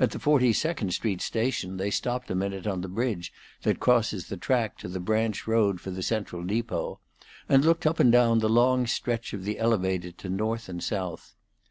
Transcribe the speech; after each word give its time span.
At 0.00 0.12
the 0.12 0.18
Forty 0.18 0.54
second 0.54 0.94
Street 0.94 1.20
station 1.20 1.76
they 1.76 1.90
stopped 1.90 2.30
a 2.30 2.34
minute 2.34 2.66
on 2.66 2.80
the 2.80 2.88
bridge 2.88 3.34
that 3.64 3.80
crosses 3.80 4.28
the 4.28 4.38
track 4.38 4.78
to 4.78 4.88
the 4.88 4.98
branch 4.98 5.46
road 5.46 5.78
for 5.78 5.90
the 5.90 6.02
Central 6.02 6.42
Depot, 6.42 7.00
and 7.50 7.62
looked 7.66 7.86
up 7.86 8.00
and 8.00 8.10
down 8.10 8.38
the 8.38 8.48
long 8.48 8.86
stretch 8.86 9.34
of 9.34 9.44
the 9.44 9.58
Elevated 9.58 10.16
to 10.16 10.30
north 10.30 10.70
and 10.70 10.82
south. 10.82 11.34